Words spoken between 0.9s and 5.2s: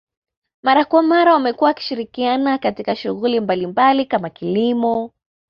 mara wamekuwa wakishirikiana katika shughuli mbalimbali kama kilimo